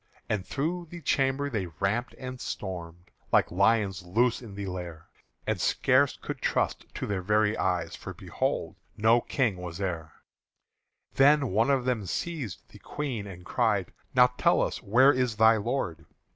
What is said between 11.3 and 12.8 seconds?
one of them seized the